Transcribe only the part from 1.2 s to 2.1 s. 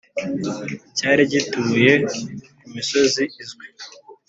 gituye